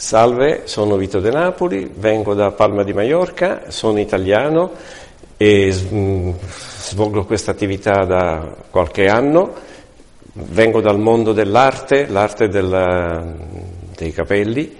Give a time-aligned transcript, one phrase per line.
[0.00, 4.70] Salve, sono Vito De Napoli, vengo da Palma di Mallorca, sono italiano
[5.36, 6.30] e mm,
[6.78, 9.52] svolgo questa attività da qualche anno.
[10.32, 13.22] Vengo dal mondo dell'arte, l'arte della,
[13.94, 14.74] dei capelli,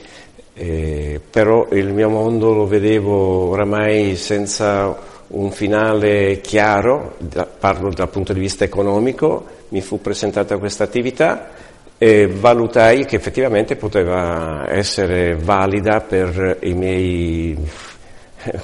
[0.54, 4.96] eh, però il mio mondo lo vedevo oramai senza
[5.26, 11.68] un finale chiaro, da, parlo dal punto di vista economico, mi fu presentata questa attività
[12.02, 17.54] e valutai che effettivamente poteva essere valida per i miei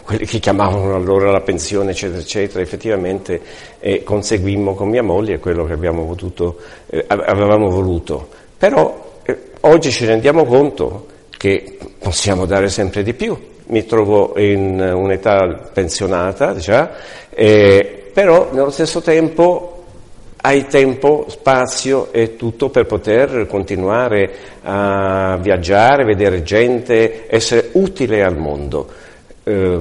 [0.04, 3.38] quelli che chiamavano allora la pensione, eccetera, eccetera, effettivamente
[3.78, 8.26] eh, conseguimmo con mia moglie quello che potuto, eh, avevamo voluto.
[8.56, 13.36] Però eh, oggi ci rendiamo conto che possiamo dare sempre di più.
[13.66, 16.94] Mi trovo in un'età pensionata già,
[17.28, 19.75] eh, però nello stesso tempo
[20.46, 24.30] hai tempo, spazio e tutto per poter continuare
[24.62, 28.86] a viaggiare, vedere gente, essere utile al mondo.
[29.42, 29.78] Eh,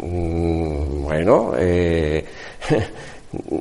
[0.00, 2.24] mm, bueno, eh,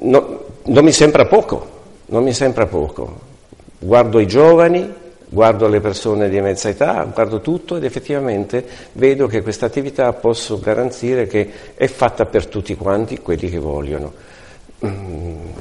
[0.01, 1.67] no, non mi sembra poco,
[2.07, 3.31] non mi sembra poco.
[3.79, 4.93] Guardo i giovani,
[5.29, 10.59] guardo le persone di mezza età, guardo tutto ed effettivamente vedo che questa attività posso
[10.59, 14.13] garantire che è fatta per tutti quanti quelli che vogliono.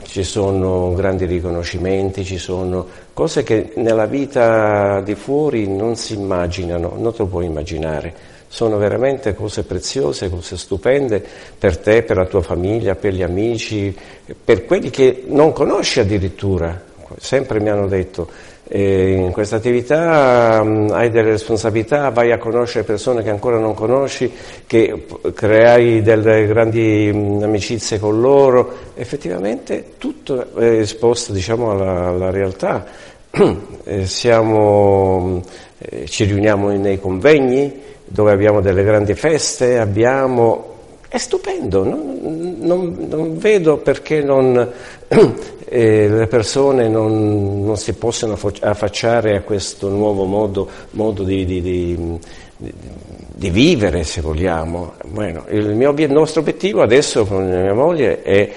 [0.05, 6.95] Ci sono grandi riconoscimenti, ci sono cose che nella vita di fuori non si immaginano,
[6.97, 8.15] non te lo puoi immaginare.
[8.49, 11.25] Sono veramente cose preziose, cose stupende
[11.59, 13.97] per te, per la tua famiglia, per gli amici,
[14.45, 16.79] per quelli che non conosci addirittura.
[17.19, 18.29] Sempre mi hanno detto,
[18.69, 24.33] e in questa attività hai delle responsabilità, vai a conoscere persone che ancora non conosci,
[24.67, 27.11] che creai delle grandi
[27.43, 32.87] amicizie con loro, effettivamente tutto è esposto diciamo, alla, alla, realtà.
[33.85, 35.43] eh, siamo,
[35.79, 40.72] eh, ci riuniamo nei convegni dove abbiamo delle grandi feste, abbiamo
[41.13, 44.57] è stupendo, non, non, non vedo perché non,
[45.69, 52.19] eh, le persone non, si possono affacciare a questo nuovo modo, modo di, di, di,
[52.57, 54.95] di, vivere, se vogliamo.
[55.05, 58.51] Bueno, il, mio, il nostro obiettivo adesso con mia moglie è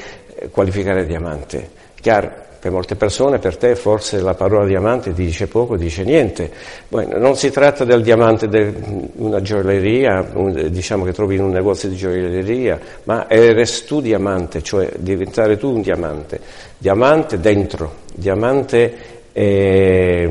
[0.49, 1.72] qualificare diamante.
[1.99, 2.31] Chiaro,
[2.65, 6.49] per molte persone, per te forse la parola diamante dice poco, dice niente.
[6.87, 8.73] Bueno, non si tratta del diamante di
[9.17, 10.31] una gioielleria,
[10.69, 15.75] diciamo che trovi in un negozio di gioielleria, ma essere tu diamante, cioè diventare tu
[15.75, 16.39] un diamante.
[16.79, 18.93] Diamante dentro, diamante
[19.31, 20.27] eh,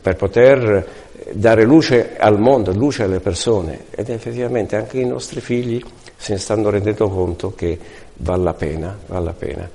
[0.00, 0.86] per poter
[1.32, 5.84] dare luce al mondo, luce alle persone ed effettivamente anche i nostri figli
[6.16, 7.78] se ne stanno rendendo conto che
[8.14, 9.68] vale la pena, vale la pena.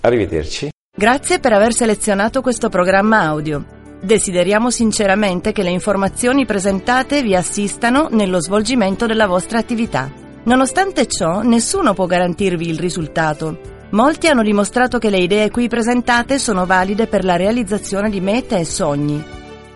[0.00, 0.74] Arrivederci.
[0.98, 3.62] Grazie per aver selezionato questo programma audio.
[4.00, 10.10] Desideriamo sinceramente che le informazioni presentate vi assistano nello svolgimento della vostra attività.
[10.44, 13.60] Nonostante ciò, nessuno può garantirvi il risultato.
[13.90, 18.56] Molti hanno dimostrato che le idee qui presentate sono valide per la realizzazione di mete
[18.56, 19.22] e sogni.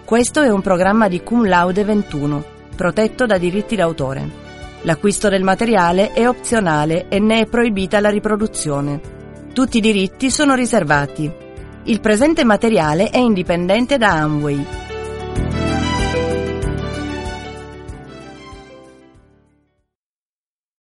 [0.02, 2.44] Questo è un programma di Cum Laude 21,
[2.74, 4.26] protetto da diritti d'autore.
[4.84, 9.18] L'acquisto del materiale è opzionale e ne è proibita la riproduzione.
[9.52, 11.28] Tutti i diritti sono riservati.
[11.84, 14.79] Il presente materiale è indipendente da Amway.